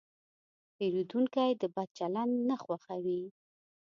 پیرودونکی 0.75 1.51
د 1.61 1.63
بد 1.75 1.89
چلند 1.99 2.33
نه 2.49 2.55
خوښوي. 2.63 3.21